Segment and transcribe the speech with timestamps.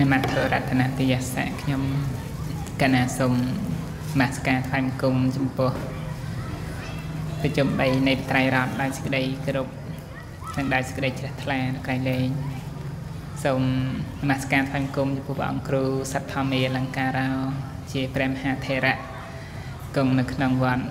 [0.00, 1.82] នមត្ថរតនទយសៈខ្ញុំ
[2.82, 3.34] កណាសូម
[4.20, 5.70] មាសការថ្វាយបង្គំចំពោះ
[7.40, 9.68] ប្រជុំ3នៃត្រៃរតដោយសេចក្តីគោរព
[10.56, 12.28] និងដោយសេចក្តីជ្រះថ្លាក្រៃលែង
[13.44, 13.62] សូម
[14.30, 17.30] នមស្ការថ្វាយបង្គំចំពោះព្រះអង្គគ្រូសត្វធម្មាលង្ការោ
[17.92, 18.98] ជាព្រះមហាថេរៈ
[19.96, 20.84] គង់នៅក្នុងវត្ត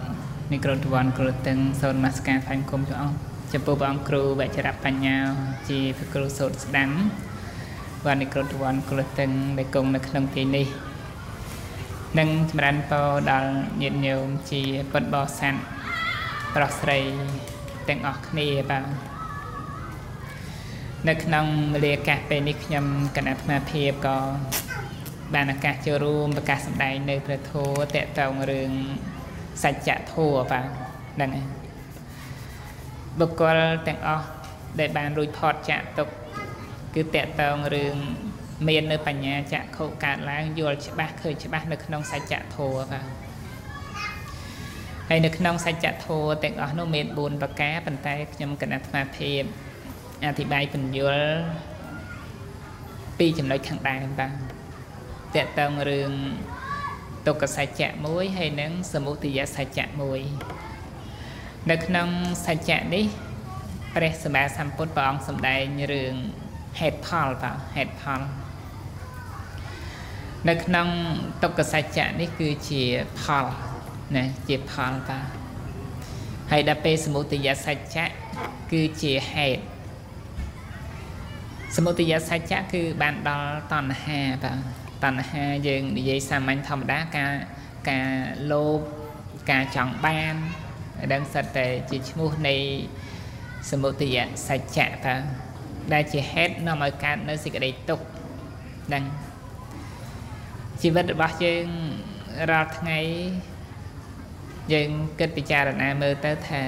[0.53, 3.17] និក្រតវ័នគ្រូតឹងសូមនមស្ការថ្វាយបង្គំព្រះអង្គ
[3.53, 5.17] ចំពោះព្រះអង្គគ្រូវជ្រៈបញ្ញា
[5.69, 6.91] ជាព្រះគ្រូសូត្រស្ដាំ
[8.05, 10.67] វត្តនិក្រតវ័នគ្រូតឹងដែលគង់នៅក្នុងទីនេះ
[12.19, 15.55] និងចម្រើនពរដល់ញាតិញោមជាពុទ្ធបរិស័ទ
[16.55, 16.99] ប្រុសស្រី
[17.89, 18.85] ទាំងអស់គ្នាបាទ
[21.07, 24.17] នៅក្នុងវេលាឱកាសពេលនេះខ្ញុំគណៈអាត្មាភាពក៏
[25.33, 28.71] បានឱកាសចូលរួមប្រកាសសម្ដែងនៅព្រះធម៌តកតងរឿង
[29.63, 30.65] សច្ចធម៌បាទ
[31.15, 31.47] ហ្នឹងហើយ
[33.19, 34.25] បុគ្គលទាំងអស់
[34.79, 36.07] ដែលបានរួចផុតចាក់ទុក
[36.95, 37.95] គឺតកតងរឿង
[38.67, 43.05] មាននៅបញ្ញាចក្ខុកើតឡើងយល់ច្បាស់ឃើញច្បាស់នៅក្នុងសច្ចធម៌បាទ
[45.09, 49.41] ហើយនៅក្នុងសច្ចធម៌ទាំងអស់នោះមាន4ប្រការប៉ុន្តែខ្ញុំគណៈអាត្មាភាព
[50.25, 51.31] អធិប្បាយពន្យល់
[53.17, 54.31] ពីរចំណុចខាងដើមបាទ
[55.35, 56.11] តកតងរឿង
[57.27, 60.21] ទុក្ខសច្ចៈមួយហើយនិងសមុទយសច្ចៈមួយ
[61.71, 62.09] នៅក្នុង
[62.45, 63.05] សច្ចៈនេះ
[63.95, 66.15] ព្រះសម្មាសម្ពុទ្ធព្រះអង្គសម្ដែងរឿង
[66.79, 68.21] ហេតុផលបាទហេតុផល
[70.49, 70.87] នៅក្នុង
[71.43, 72.83] ទុក្ខសច្ចៈនេះគឺជា
[73.21, 73.45] ផល
[74.15, 75.27] ណាជាផលបាទ
[76.51, 78.07] ហើយដល់ពេលសមុទយសច្ចៈ
[78.71, 79.61] គឺជាហេតុ
[81.75, 84.57] សមុទយសច្ចៈគឺបានដល់តណ្ហាបាទ
[85.03, 87.33] តណ្ហាយើងនិយាយសាមញ្ញធម្មតាការ
[87.89, 88.09] ការ
[88.51, 88.79] លោភ
[89.51, 90.35] ការចង់បាន
[91.13, 92.55] ដឹងសិតតែជាឈ្មោះនៃ
[93.71, 94.17] សមុទយ
[94.47, 95.46] សច្ចៈបាទ
[95.93, 98.05] ដែលជាហេតុនាំឲ្យកើតនៅសេចក្តីទុក្ខ
[98.93, 99.03] ដឹង
[100.81, 101.65] ជីវិតរបស់យើង
[102.51, 102.99] រាល់ថ្ងៃ
[104.73, 106.63] យើងគិតពិចារណាមើលទៅថា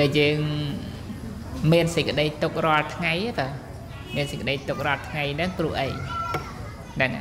[0.00, 0.38] ដែលយើង
[1.72, 3.48] មានសេចក្តីទុករាល់ថ្ងៃតើ
[4.16, 5.88] មានសេចក្តីទុករាល់ថ្ងៃហ្នឹងព្រោះអី
[6.94, 7.12] ហ្នឹង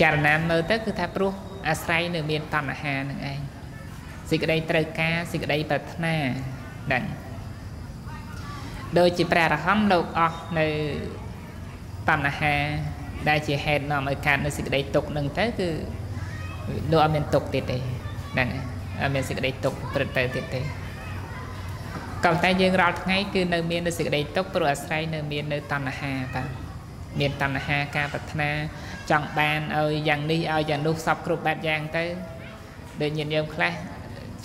[0.00, 1.32] ចារណាមើលទៅគឺថាព្រោះ
[1.68, 3.40] អាស្រ័យនៅមានតណ្ហានឹងឯង
[4.30, 6.14] សេចក្តីត្រូវការសេចក្តីប្រាថ្នា
[6.86, 7.04] ហ្នឹង
[8.98, 10.66] ដូចជាព្រះអរហន្តលោកអស់នៅ
[12.08, 12.54] តណ្ហា
[13.28, 15.68] ដែលជាហេតុនាំឲ្យកើតនៅសេចក្តីទុកនឹងទៅគឺ
[16.90, 17.76] លោកអត់មានទុកទៀតទេ
[18.32, 18.48] ហ្នឹង
[19.00, 20.60] អត់មានសេចក្តីទុកព្រឹត្តទៅទៀតទេ
[22.24, 26.48] ក៏តែយើងរាល់ថ្ងៃគឺនៅមាននៅសេចក្តីទុកព្រោះអាស្រ័យនៅមាននៅតណ្ហាបាទ
[27.20, 28.50] មានតណ្ហាការប្រាថ្នា
[29.10, 32.04] ចង់បានឲ្យយ៉ាងនេះឲ្យយ៉ាងនោះសពគ្រប់បែបយ៉ាងទៅ
[33.02, 33.72] ដូចញាតិញោមខ្លះ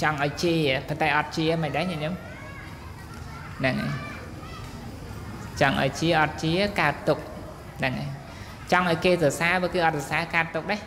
[0.02, 0.56] ចង់ឲ្យជា
[0.88, 2.14] ប៉ុន្តែអត់ជាមិនដែរញាតិញោម
[3.60, 4.09] ហ្នឹងហើយ
[5.62, 7.20] ចង់ឲ្យជាអត់ជាកើតទុក
[7.80, 8.10] ហ្នឹងហើយ
[8.72, 10.82] ចង់ឲ្យគេសរសើរបើគឺអត់សរសើរកើតទុកដែរ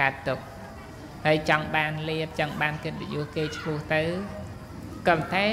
[0.00, 0.38] កើតទុក
[1.26, 4.02] ហើយចង់បានលៀបចង់បានកិត្តិយសគេឈ្មោះទៅ
[5.08, 5.46] ក៏តែ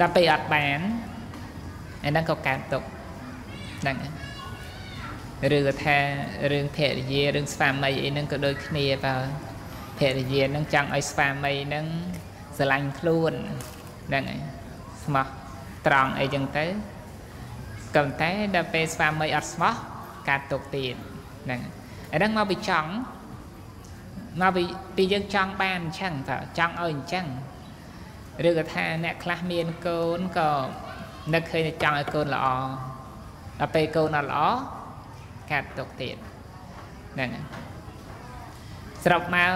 [0.00, 0.78] ដល់ពេលអត់បាន
[2.04, 2.82] អាហ្នឹងក៏កើតទុក
[3.80, 3.96] ហ្នឹង
[5.56, 5.98] ឬក៏ថា
[6.52, 9.14] រឿងភរិយារឿងស្វាមីអីហ្នឹងក៏ដូចគ្នាបើ
[9.98, 11.86] ភរិយាហ្នឹងចង់ឲ្យស្វាមីហ្នឹង
[12.56, 13.32] ស្រឡាញ់ខ្លួន
[14.08, 14.40] ហ្នឹងហើយ
[15.04, 15.41] ស្មោះ
[15.86, 16.66] ត្រង់អីចឹងទៅ
[17.96, 19.74] ក៏តែដល់ពេលស្វាមីអត់ស្មោះ
[20.28, 20.94] កើតទុកទៀត
[21.44, 21.60] ហ្នឹង
[22.12, 22.90] អាហ្នឹងមកពីចង់
[24.40, 24.62] មកពី
[24.96, 27.26] ពីយើងចង់បានអញ្ចឹងតើចង់ឲ្យអញ្ចឹង
[28.48, 30.50] ឬក៏ថាអ្នកខ្លះមានកូនក៏
[31.34, 32.46] នឹកឃើញចង់ឲ្យកូនល្អ
[33.60, 34.42] ដល់ពេលកូនអត់ល្អ
[35.50, 36.16] កាត់ទុកទៀត
[37.14, 37.30] ហ្នឹង
[39.04, 39.52] ស្របមក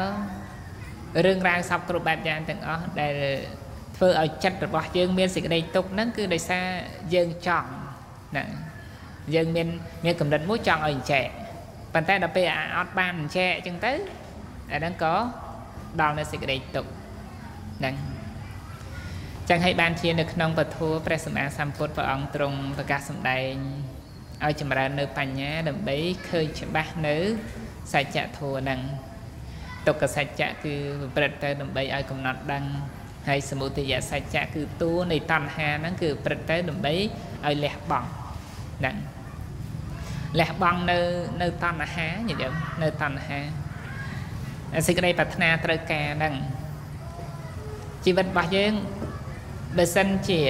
[1.24, 3.14] រឿងរ៉ាវសពគ្រប់បែបយ៉ាងទាំងអស់ដែល
[3.96, 6.64] ធ្វើឲ្យចិត្តរបស់យើងមានសេចក្តីទុកហ្នឹងគឺដោយសារ
[7.14, 7.70] យើងចង់
[8.30, 8.48] ហ្នឹង
[9.34, 9.68] យើងមាន
[10.04, 11.26] មានកំណត់មួយចង់ឲ្យអញ្ចែក
[11.94, 12.46] ប៉ុន្តែដល់ពេល
[12.76, 13.92] អត់បានអញ្ចែកអញ្ចឹងទៅ
[14.72, 15.14] អាហ្នឹងក៏
[16.00, 16.86] ដល់នៅសេចក្តីទុក
[17.78, 17.94] ហ្នឹង
[19.48, 23.52] ចឹងហើយបានជានៅក្នុងពធព្រះសម្មាសម្ពុទ្ធព្រះអង្គទ្រង់ប្រកាសសម្ដែង
[24.44, 25.96] ឲ្យចម្រើននៅបញ្ញាដើម្បី
[26.28, 27.16] ឃើញច្បាស់នៅ
[27.92, 28.80] សច្ចធម៌ហ្នឹង
[29.86, 32.64] ទុក្ខសច្ចៈគឺប្រព្រឹត្តទៅដើម្បីឲ្យកំណត់ដឹង
[33.28, 36.94] ហើយសមុទយសច្ចៈគឺតួនៃតណ្ហាហ្នឹងគឺប្រព្រឹត្តទៅដើម្បី
[37.46, 38.08] ឲ្យលះបង់
[38.78, 38.96] ហ្នឹង
[40.40, 40.98] លះបង់នៅ
[41.42, 43.38] នៅតណ្ហាញាតិញោមនៅតណ្ហា
[44.86, 46.34] សេចក្តីប្រាថ្នាត្រូវការហ្នឹង
[48.04, 48.72] ជីវិតរបស់យើង
[49.76, 50.40] បើសិនជា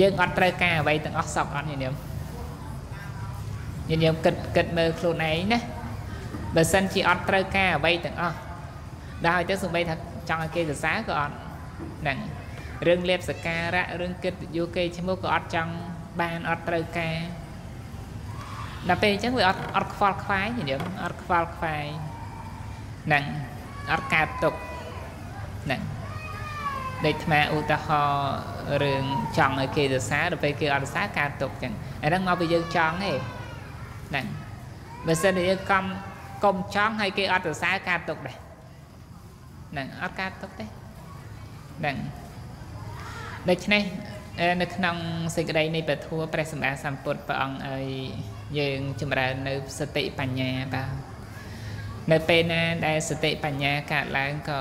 [0.00, 1.94] យើងអត់ត្រូវការអ្វីទាំងអស់សពអត់ញាតិញោម
[3.88, 5.58] ញាតិញោមគិតគិតមើលខ្លួនឯងណា
[6.56, 8.36] បើសិនជាអត់ត្រូវការអ្វីទាំងអស់
[9.24, 9.94] ដល់ហើយទៅសំបីថា
[10.28, 11.34] ចង់ឲ្យគេសរសើរក៏អត់
[12.02, 12.18] ហ្នឹង
[12.86, 15.72] រឿងលៀបសការៈរឿងគិតយោគេឈ្មោះក៏អត់ចង់
[16.20, 17.16] បានអត់ត្រូវការ
[18.88, 21.84] ដល់ពេលអញ្ចឹងវាអត់អត់ខ្វល់ខ្វាយញញឹមអត់ខ្វល់ខ្វាយ
[23.06, 23.24] ហ្នឹង
[23.92, 24.54] អត់កើតទុក
[25.64, 25.82] ហ្នឹង
[27.04, 28.34] ដូចថ្មឧទាហរណ៍
[28.82, 29.04] រឿង
[29.38, 31.72] ចង់ឲ្យគេសរសើរដល់ពេលគេអត់សរសើរកើតទុកអញ្ចឹង
[32.02, 33.12] អាហ្នឹងមកពីយើងចង់ទេ
[34.08, 34.26] ហ្នឹង
[35.06, 35.84] បើសិនជាយើងកំ
[36.44, 38.36] កុំចង់ឲ្យគេអត់សរសើរកើតទុកដែរ
[39.70, 40.79] ហ្នឹងអត់កើតទុកទេ
[41.80, 41.96] ហ្នឹង
[43.50, 43.82] ដូច្នេះ
[44.62, 44.96] នៅក្នុង
[45.36, 47.86] សេចក្តីនៃពធัวព្រះសម្មាសម្ពុទ្ធព្រះអង្គឲ្យ
[48.58, 50.90] យើងចម្រើននៅសតិបញ្ញាបាទ
[52.12, 54.60] នៅពេលណាដែលសតិបញ្ញាកើតឡើងក៏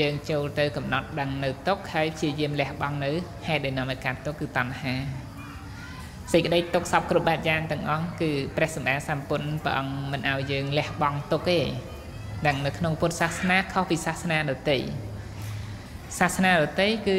[0.00, 3.10] យើងចូលទៅកំណត់ដឹងនៅទុកហើយព្យាយាមលះបង់នៅ
[3.46, 4.94] ហេតុដែលនាំឲ្យកើតទុកគឺតណ្ហា
[6.32, 11.60] សេចក្តីទុកសពគ្រប់បែបយ៉ាងទាំងអស់គឺព្រះសម្មាសម្ពុទ្ធព្រះអង្គមិនឲ្យយើងលះបង់ទុកទេ
[12.46, 14.78] ដឹងនៅក្នុងពុទ្ធសាសនាខុសពីសាសនាដទៃ
[16.18, 17.18] សាសនាដទៃគឺ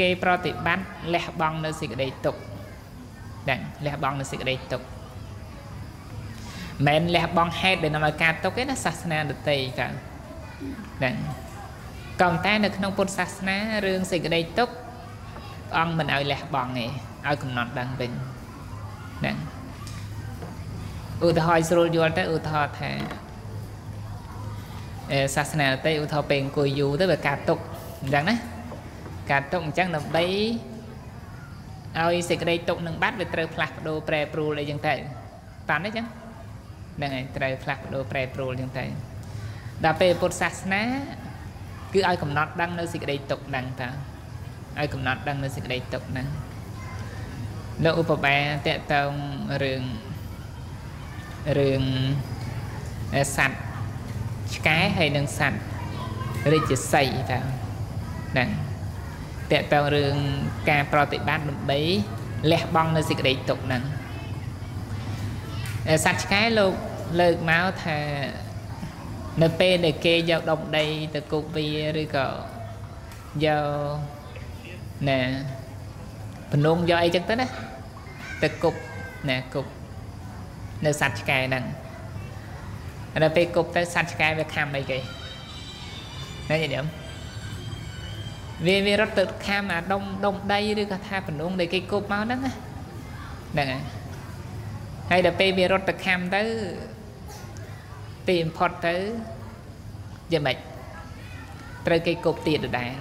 [0.00, 0.84] គេប្រតិបត្តិ
[1.14, 2.36] លះបង់នៅសេចក្តីទុក
[3.50, 4.82] ដឹងលះបង់នៅសេចក្តីទុក
[6.86, 9.88] មិនលះបង់ហេតុដែលនាំឲ្យកើតទុកទេណាសាសនាដទៃកា
[11.04, 11.14] ដឹង
[12.22, 13.56] ក៏តែនៅក្នុងពុទ្ធសាសនា
[13.86, 14.68] រឿងសេចក្តីទុក
[15.78, 16.86] អង្គមិនឲ្យលះបង់ទេ
[17.26, 18.12] ឲ្យកំណត់ដឹងវិញ
[19.18, 19.36] ហ្នឹង
[21.26, 22.90] ឧទាហរណ៍ស្រួលយល់ទៅឧទាហរណ៍ថា
[25.12, 27.58] អេសាសនាដទៃឧទាហរណ៍ពេលអង្គុយយូរទៅវាកើតទុក
[28.03, 28.35] អញ្ចឹងណា
[29.31, 30.25] កើតទុកអញ្ចឹងដើម្បី
[31.99, 34.93] ឲ្យសេចក្តីទុកនឹងបាត់វាត្រូវផ្លាស់ប្ដូរប្រែប្រួលអីចឹងទៅ
[35.69, 36.05] តាន់ទេចឹង
[36.97, 38.85] ហ្នឹងហើយត្រូវផ្លាស់ប្ដូរប្រែប្រួលចឹងទៅ
[39.85, 40.83] ដល់ពេលពុទ្ធសាសនា
[41.93, 43.89] គឺឲ្យកំណត់ដឹងនៅសេចក្តីទុកហ្នឹងតា
[44.79, 46.27] ឲ្យកំណត់ដឹងនៅសេចក្តីទុកហ្នឹង
[47.85, 49.11] នៅឧបមាតកតង
[49.63, 49.83] រឿង
[51.59, 51.83] រឿង
[53.37, 53.63] សัตว์
[54.55, 55.63] ឆ្កែហើយនិងសัตว์
[56.51, 57.39] រាជសីតា
[58.32, 58.48] ហ្នឹង
[59.52, 60.14] តកតងរឿង
[60.70, 61.80] ការប្រតិបត្តិដើម្បី
[62.52, 63.82] លះបង់នៅសេចក្តីទុកហ្នឹង
[66.04, 66.72] សត្វឆ្កែលោក
[67.20, 67.98] លើកមកថា
[69.42, 70.84] នៅពេលដែលគេយកដុំដី
[71.14, 71.68] ទៅគប់វា
[72.02, 72.26] ឬក៏
[73.46, 73.68] យក
[75.08, 75.20] ណែ
[76.50, 77.46] បំណងយកអីចឹងទៅណា
[78.42, 78.78] ទៅគប់
[79.30, 79.70] ណែគប់
[80.84, 81.64] នៅសត្វឆ្កែហ្នឹង
[83.22, 84.98] ដល់ពេលគប់ទៅសត្វឆ្កែវាខំអីគេ
[86.50, 86.84] ណាញញឹម
[88.66, 92.40] វាវារត់ទៅខំអាដុំដុំដីឬក៏ថាបំណងដែលគេគប់មកហ្នឹង
[93.52, 93.82] ហ្នឹងហើយ
[95.10, 96.42] ហើយដល់ពេលវារត់ទៅខំទៅ
[98.28, 98.94] ទីបំផុតទៅ
[100.32, 100.56] យ៉ាងម៉េច
[101.86, 102.92] ត្រូវគេគប់ទៀតដដែល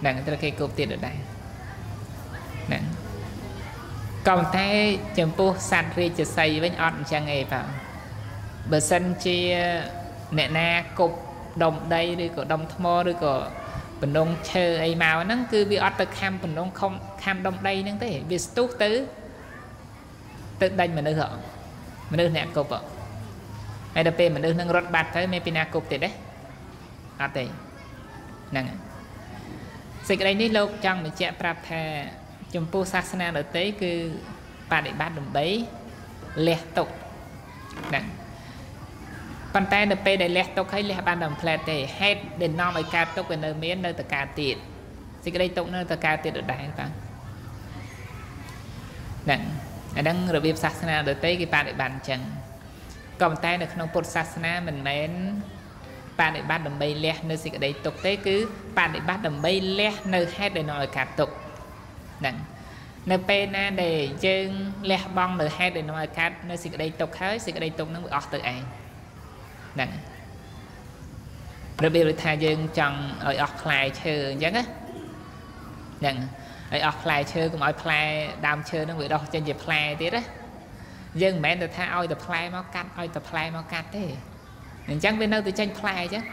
[0.00, 1.16] ហ្នឹងត្រូវគេគប់ទៀតដដែល
[2.66, 2.82] ហ្នឹង
[4.28, 4.68] ក៏តែ
[5.18, 7.66] ចំពោះសត្វរាជសីវិញអត់អញ្ចឹងទេបាទ
[8.70, 9.38] បើសិនជា
[10.38, 10.68] អ្នកណា
[10.98, 11.16] គប់
[11.62, 13.34] ដុំដីឬក៏ដុំថ្មឬក៏
[14.02, 18.90] បំណងឈើអីមកហ្នឹងគឺវាអត់ទៅខំបំណងខំខំដុំដីហ្នឹងទេវាស្ទុះទៅ
[20.60, 21.22] ទៅដាច់មនុស្ស
[22.12, 22.70] មនុស្សអ្នកគប់
[23.94, 26.10] ហើយដល់ពេលមនុស្សនឹងរត់បាត់ទៅមានពីណាគប់ទៀតទេ
[27.22, 27.44] អត់ទេ
[28.50, 28.66] ហ្នឹង
[30.08, 31.82] សេចក្តីនេះលោកចង់បញ្ជាក់ប្រាប់ថា
[32.54, 33.92] ចំពោះសាសនាដទៃគឺ
[34.72, 35.46] បដិបត្តិដើម្បី
[36.48, 37.05] លះទុកហ្នឹង
[39.56, 44.56] ប៉ុន្តែនៅពេលដែលលះទុកហើយលះបានតែផ្លែតទេហេតុដែលនាំឲ្យកើតទុកវានៅមាននៅតកើតទៀត
[45.24, 49.40] សេចក្តីទុកនៅតកើតទៀតដដែលបាទហ្នឹង
[49.96, 52.20] អាហ្នឹងរបៀបសាសនាដទៃគេបដិបត្តិអញ្ចឹង
[53.20, 55.10] ក៏ប៉ុន្តែនៅក្នុងពុទ្ធសាសនាមិនមែន
[56.20, 58.36] បដិបត្តិដើម្បីលះនៅសេចក្តីទុកទេគឺ
[58.78, 61.30] បដិបត្តិដើម្បីលះនៅហេតុដែលនាំឲ្យកើតទុក
[62.20, 62.36] ហ្នឹង
[63.10, 63.96] នៅពេលណាដែល
[64.26, 64.48] យើង
[64.90, 68.62] លះបង់នៅហេតុដែលនាំឲ្យកើតនៅសេចក្តីទុកហើយសេចក្តីទុកនឹងវាអស់ទៅឯង
[69.76, 69.90] ហ្នឹង
[71.84, 74.64] របៀបដូចថាយើងចង់ឲ្យអស់ផ្លែឈើអញ្ចឹងណា
[76.00, 76.16] ហ្នឹង
[76.72, 78.00] ឲ្យអស់ផ្លែឈើកុំឲ្យផ្លែ
[78.46, 80.22] ដើមឈើនឹងវាដុះចេញជាផ្លែទៀតណា
[81.22, 84.04] យើងមិនមែនទៅថាឲ្យតែផ្លែមកកាត់ឲ្យតែផ្លែមកកាត់ទេ
[84.90, 86.24] អញ្ចឹងវានៅតែចេញផ្លែអញ្ចឹង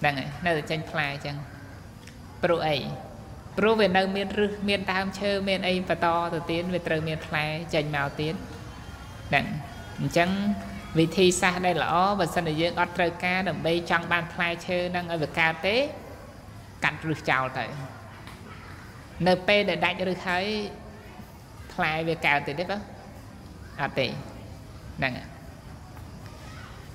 [0.00, 1.36] ហ្នឹងហើយនៅតែចេញផ្លែអញ្ចឹង
[2.42, 2.76] ព្រោះអី
[3.58, 7.44] ព្រោះវានៅមានរឹសមានដើមឈើមានអីបន្តទៅទៀតវាត្រូវមានផ្លែ
[7.74, 8.34] ចេញមកទៀត
[9.28, 9.44] ហ្នឹង
[10.00, 10.28] អញ្ចឹង
[10.96, 15.76] វិធីសាស្ត្រដែលល្អបើសិនជាយើងអត់ត្រូវការដើម្បីចង់បានផ្លែឈើនឹងឲ្យវាកើតទេ
[16.84, 17.64] កាត់រឹសចោលទៅ
[19.26, 20.44] នៅពេលដែលដាច់រឹសហើយ
[21.72, 22.78] ផ្លែវាកើតទៅទេបើ
[23.80, 24.06] អត់ទេ
[24.98, 25.12] ហ្នឹង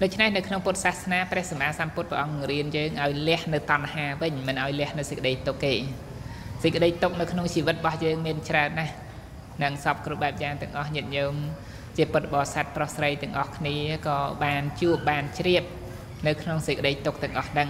[0.01, 5.73] ដូច្នេះនៅក្នុងពុទ្ធសាសនាព្រះសម្មាសម្ពុទ្ធព្រះអង្គរៀនយើងឲ្យលះនៅតណ្ហាវិញមិនឲ្យលះនៅសេចក្តីទុក្ខទេ
[6.63, 8.93] សេចក្តីទុក្ខនៅក្នុងជីវិតរបស់យើងមានច្រើនណាស់
[9.63, 11.35] នឹងសពគ្រប់បែបយ៉ាងទាំងអស់ញាតិញោម
[11.97, 13.75] ជាពុទ្ធបរិស័ទប្រុសស្រីទាំងអស់គ្នា
[14.07, 15.63] ក៏បានជួបបានជ្រាប
[16.27, 17.69] នៅក្នុងសេចក្តីទុក្ខទាំងអស់ដឹង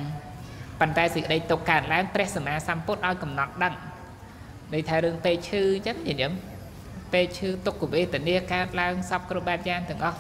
[0.80, 3.74] ប៉ុន្តែសេចក្តីទុក្ខកើតឡើងព្រះសម្មាសម្ពុទ្ធឲ្យកំណត់ដឹង
[4.74, 6.32] ន័យថារឿងពេកឈឺអញ្ចឹងញញឹម
[7.14, 10.20] ពេកឈឺទុក្ខវេទនាកើតឡើងសពគ្រប់បែបយ៉ាងទាំងអស់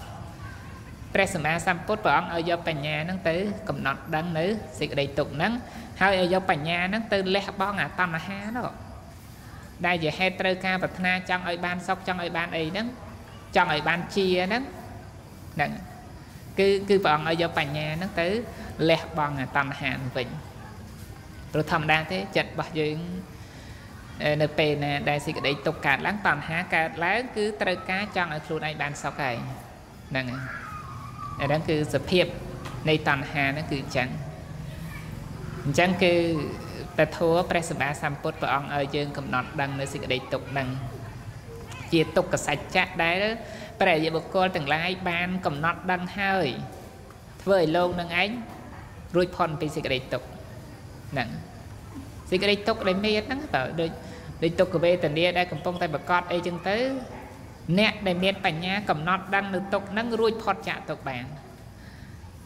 [1.14, 3.36] ព្រះសម្មាសម្ពុទ្ធព្រះអង្គឲ្យយកបញ្ញាហ្នឹងទៅ
[3.70, 4.46] កំណត់ដឹងនៅ
[4.80, 5.54] សេចក្តីទុក្ខហ្នឹង
[6.02, 8.70] ហើយឲ្យយកបញ្ញាហ្នឹងទៅលះបង់អាតណ្ហានោះ
[9.86, 12.88] ដែលជាហេតុត្រូវការប្រាថ្នាចង់ឲ្យបានសុខចង់ឲ្យបានអីហ្នឹង
[13.56, 14.64] ចង់ឲ្យបានជាហ្នឹង
[15.56, 15.72] ហ្នឹង
[16.60, 18.28] គឺគឺព្រះអង្គឲ្យយកបញ្ញាហ្នឹងទៅ
[18.90, 20.28] លះបង់អាតណ្ហាវិញ
[21.52, 22.98] ព្រោះធម្មតាទេចិត្តរបស់យើង
[24.42, 29.36] នៅពេលណាដែលសេចក្តីទុកកើតឡើងតណ្ហាកើតឡើងគឺត្រូវការចង់ឲ្យខ្លួនឯងបានសុខហើយ
[30.10, 30.42] ហ្នឹងហើយ
[31.40, 32.26] អាហ្នឹងគឺសភាព
[32.90, 34.10] នៃតណ្ហាហ្នឹងគឺអញ្ចឹង
[35.66, 36.14] អញ្ចឹងគឺ
[36.98, 40.68] តធัวព្រះសម្មាសម្ពុទ្ធព្រះអង្គឲ្យយើងកំណត់ដឹងនៅសេចក្តីទុកហ្នឹង
[41.94, 43.24] ជាទុក្ខសច្ចៈដែល
[43.82, 46.48] ព្រះយបុគ្គលទាំងឡាយបានកំណត់ដឹងហើយ
[47.44, 48.30] ធ្វើឲ្យលោកនឹងឯង
[49.16, 50.28] រួចផុតពីសេចក្តីទុក្ខ
[51.12, 51.30] ហ្នឹង
[52.30, 53.92] សេចក្តីទុក្ខដែលមានហ្នឹងតើដូច
[54.44, 56.78] ដូចទុក្ខវេទនាដែលកំពុងតែប្រកបអីចឹងទៅ
[57.80, 61.26] អ្នកដែលមានបញ្ញាកំណត់ដឹងនៅទុក្ខហ្នឹងរួចផុតចាកទុក្ខបាន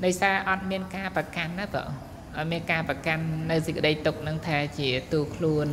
[0.04, 1.90] ដោយសារអត់មានការប្រកាន់ណាបង
[2.38, 5.68] អត់មានការប្រកាន់នៅសេចក្តីទុក្ខហ្នឹងថាជាទូខ្លួន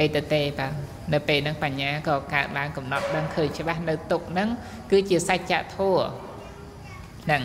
[0.00, 0.74] អីទៅទេបាទ
[1.12, 4.48] នៅពេលហ្នឹងបញ្ញាក៏កើតឡើងកំណត់ដឹងឃើញច្បាស់នៅទុក្ខហ្នឹង
[4.90, 6.02] គឺជាសច្ចធម៌
[7.24, 7.42] ហ្នឹង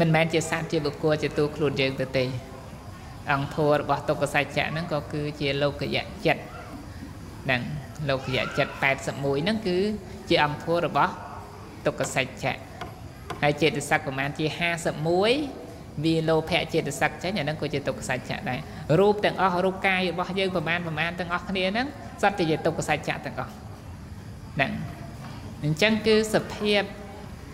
[0.00, 2.24] មិនមែនជាសត្វជាបុគ្គលជាទូខ្លួនយើងទៅទេ
[3.32, 6.42] អង្គធัวរបស់ទុក្ខសច្ចៈហ្នឹងក៏គឺជាលោកយៈចិត្ត
[7.44, 7.62] ហ្នឹង
[8.08, 9.76] លោកយៈចិត្ត81ហ្នឹងគឺ
[10.28, 11.12] ជាអង្គធัวរបស់
[11.86, 12.58] ទុក្ខសច្ចៈ
[13.42, 14.46] ហើយចេតសិកប្រហែលជា
[15.20, 18.60] 51វាលោភៈចេតសិកចេញអាហ្នឹងក៏ជាទុក្ខសច្ចៈដែរ
[19.00, 21.86] រូបទាំងអស់រូបកាយរបស់យើងប្រហែលប្រហែលទាំងអស់គ្នាហ្នឹង
[22.22, 23.52] សត្វជាទុក្ខសច្ចៈទាំងអស់
[24.54, 24.72] ហ្នឹង
[25.64, 26.82] អញ្ចឹងគឺសភាព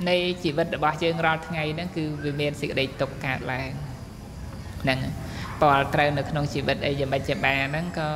[0.08, 3.70] នៃជីវិតរបស់យើងរាល់ថ្ងៃហ្នឹងគឺវាមានសេចក្តីទុក្ខកើតឡើង
[4.82, 4.98] ហ្នឹង
[5.60, 8.10] ពលត្រូវនៅក្នុងជីវិតអីយ៉ាងម៉េចជាបានហ្នឹងក៏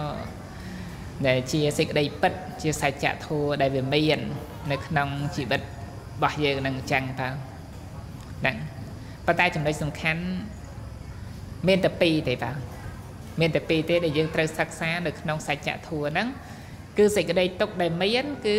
[1.27, 2.33] ដែលជាសេចក្តីពិត
[2.63, 4.19] ជាសច្ចធម៌ដែលវាមាន
[4.73, 5.65] នៅក្នុងជីវិតរ
[6.23, 7.29] បស់យើងនឹងអញ្ចឹងតើ
[8.41, 8.57] ហ្នឹង
[9.27, 10.23] ប៉ុន្តែចំណុចសំខាន់
[11.69, 12.72] មានតែពីរទេបាទ
[13.41, 16.29] មានតែពីរទេដែលយើងត្រូវសិក្សានៅក្នុងសច្ចធម៌ហ្នឹង
[16.99, 18.59] គឺសេចក្តីទុកដែលមានគឺ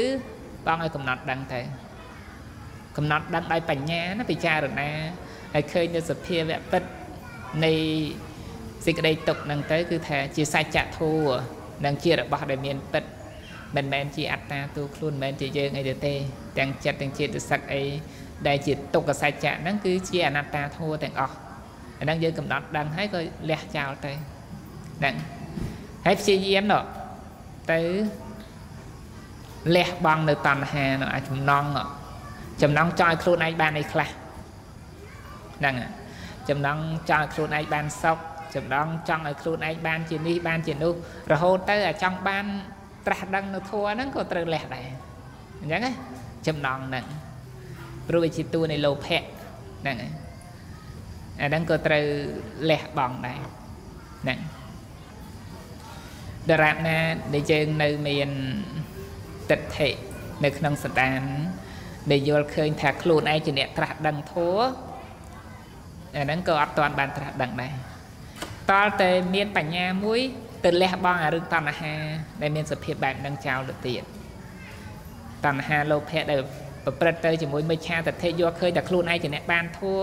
[0.68, 1.62] បងឲ្យកំណត់ដឹងទៅ
[2.98, 4.90] កំណត់ដឹងដោយបញ្ញាណាពិចារណា
[5.54, 6.84] ហើយឃើញនៅសភាវៈពិត
[7.66, 7.74] នៃ
[8.86, 11.36] សេចក្តីទុកហ្នឹងទៅគឺថាជាសច្ចធម៌
[11.86, 13.04] និងជារបស់ដែលមានពិត
[13.76, 16.14] មិនមែនជាអត្តាទូខ្លួនមិនមែនជាយើងអីទៅទេ
[16.58, 17.84] ទាំងចិត្តទាំងចិត្តសឹកអី
[18.48, 21.36] ដែលជាទុក្ខសច្ចៈហ្នឹងគឺជាអនត្តាធម៌ទាំងអស់
[22.00, 24.14] អាហ្នឹងយើងកំណត់ដឹងហើយក៏លះចោលទៅ
[25.00, 25.16] ហ្នឹង
[26.06, 26.84] ហើយព្យាយាមនោះ
[27.72, 27.80] ទៅ
[29.76, 31.66] លះបង់នៅតណ្ហានោះអាចំណង
[32.62, 34.10] ចំណងចង់ឲ្យខ្លួនឯងបានអីខ្លះ
[35.60, 35.76] ហ្នឹង
[36.50, 36.78] ចំណង
[37.10, 38.18] ចង់ឲ្យខ្លួនឯងបានសុខ
[38.56, 40.94] ចំណងចង់ឲ្យខ្លួនឯងបានជានេះបានជានោះ
[41.32, 42.46] រហូតទៅអាចង់បាន
[43.06, 44.88] ត្រាស់ដឹងនៅធัวហ្នឹងក៏ត្រូវលះដែរ
[45.62, 45.94] អញ្ចឹងណា
[46.48, 47.06] ចំណងហ្នឹង
[48.08, 49.24] ព្រោះវាជាតួនៃលោភៈ
[49.82, 49.98] ហ្នឹង
[51.42, 52.06] អាហ្នឹងក៏ត្រូវ
[52.70, 53.40] លះបង់ដែរ
[54.24, 54.40] ហ្នឹង
[56.51, 56.99] ដរាបណា
[57.35, 58.29] ដែលយើងនៅមាន
[59.51, 59.89] ទិដ្ឋិ
[60.45, 61.23] នៅក្នុងសដាន
[62.11, 64.57] ដែលយល់ឃើញថាខ្លួនឯងជាអ្នកត្រាស់ដឹងធัว
[66.17, 67.75] អាហ្នឹងក៏អត់ទាន់បានត្រាស់ដឹងដែរ
[68.71, 70.21] តលតែមានបញ្ញាមួយ
[70.65, 71.95] ទៅលះបង់អារឿងតណ្ហា
[72.43, 74.03] ដែលមានសភាពបែបហ្នឹងចោលទៅទៀត
[75.47, 76.41] តណ្ហាលោភៈដែល
[76.85, 79.99] ប្រព្រឹត្តទៅជាមួយមិច្ឆាទិដ្ឋិយកឃើញតែខ្លួនឯងជាអ្នកបានធัว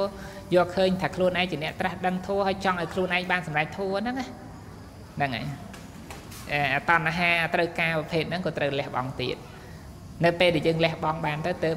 [0.56, 4.28] យកឃើញថាខ្លួនឯងជាអ្នកត្រាស់ដឹងធัวហើយចង់ឲ្យខ្លួនឯងបានសម្រេចធัวហ្នឹងណា
[5.18, 5.69] ហ្នឹងហើយអា
[6.89, 9.37] តណ្ហាត្រូវការប្រភេទហ្នឹងក៏ត្រូវលះបង់ទៀត
[10.25, 11.71] នៅពេលដែលយើងលះបង់បានទៅទៅ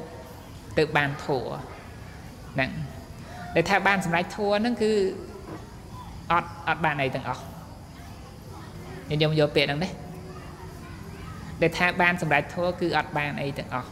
[0.78, 1.46] ទៅបានធัว
[2.54, 2.70] ហ្នឹង
[3.54, 4.92] ដែលថាបានសម្រេចធัวហ្នឹងគឺ
[6.32, 7.42] អត់អត់បានអីទាំងអស់
[9.08, 9.88] ខ្ញុំយកពាក្យហ្នឹងទេ
[11.62, 13.90] ដែលថាបានសម្រេចធម៌គឺអត់បានអីទាំងអស់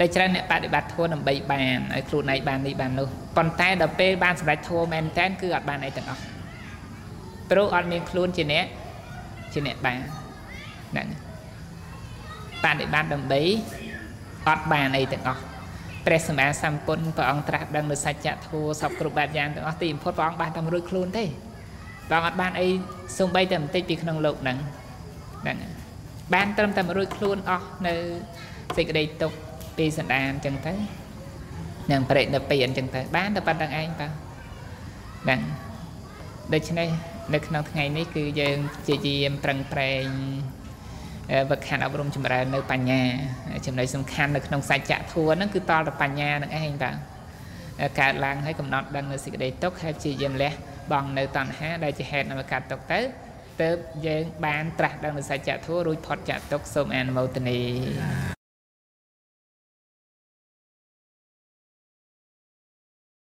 [0.00, 6.22] ដែលច្រើនអ្នកបដិបត្តិធម៌ដើម្បីបានឲ្យខ្លួនឯងបាននេះបាននោះប៉ុន្តែដល់ពេលបានសម្រេចធម៌មែនតែនគឺអត់បានអីទាំងអស់
[7.50, 8.66] ព្រោះអត់មានខ្លួនជាអ្នក
[9.52, 10.00] ជាអ្នកបាន
[10.92, 11.08] ហ្នឹង
[12.64, 13.40] បដិបត្តិដើម្បី
[14.48, 15.42] អត់បានអីទាំងអស់
[16.06, 21.24] ព្រះសម្មាសម្ពុទ្ធព្រះអង្គត្រាស់ដឹងនៅសច្ចធម៌សពគ្រប់បែបយ៉ាងទាំងអស់ទីបំផុតព្រះអង្គបានតែរួចខ្លួនទេ
[22.08, 22.68] ព្រះអង្គអត់បានអី
[23.18, 24.58] សំបីតែបន្តិចពីក្នុងលោកហ្នឹង
[25.42, 25.56] ហ្នឹង
[26.34, 27.94] បានត្រឹមតែរួចខ្លួនអស់នៅ
[28.76, 29.32] សេចក្តីទុក
[29.78, 30.74] ពីសន្តានអញ្ចឹងទៅ
[31.90, 34.12] នឹងបរិនិព្វានអញ្ចឹងទៅបានតែប៉ុណ្្នឹងឯងបាទ
[35.24, 35.40] ហ្នឹង
[36.54, 36.88] ដូច្នេះ
[37.34, 38.58] នៅក្នុងថ្ងៃនេះគឺយើង
[38.88, 40.04] ជាយាមប្រឹងប្រែង
[41.50, 43.02] វឹកខានអប់រំចម្រើននៅបញ្ញា
[43.66, 46.96] ចំណុចសំខាន់នៅក្នុងសច្ចធម៌ហ្នឹងគឺតលទៅបញ្ញានឹងឯងបាទ
[48.00, 50.52] កើតឡើងហើយកំណត់ដឹងនៅសេចក្តីទុកហើយជាយាមលះ
[50.92, 53.00] បង់នៅតណ្ហាដែលជាហេតុនៃកាត់ទុកទៅ
[53.62, 58.41] ទើបយើងបានត្រាស់ដឹងនូវសច្ចធម៌រួចផុតចាក់ទុកសូមអនុមោទនា